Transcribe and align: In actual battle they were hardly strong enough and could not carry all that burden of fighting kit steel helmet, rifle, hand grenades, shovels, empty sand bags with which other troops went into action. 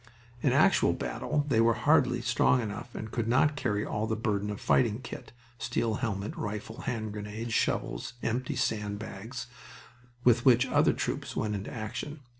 In 0.41 0.51
actual 0.51 0.93
battle 0.93 1.45
they 1.47 1.61
were 1.61 1.75
hardly 1.75 2.21
strong 2.23 2.59
enough 2.59 2.95
and 2.95 3.11
could 3.11 3.27
not 3.27 3.55
carry 3.55 3.85
all 3.85 4.07
that 4.07 4.23
burden 4.23 4.49
of 4.49 4.59
fighting 4.59 4.99
kit 5.01 5.31
steel 5.59 5.93
helmet, 6.01 6.35
rifle, 6.35 6.81
hand 6.89 7.13
grenades, 7.13 7.53
shovels, 7.53 8.13
empty 8.23 8.55
sand 8.55 8.97
bags 8.97 9.45
with 10.23 10.43
which 10.43 10.65
other 10.65 10.93
troops 10.93 11.35
went 11.35 11.53
into 11.53 11.71
action. 11.71 12.19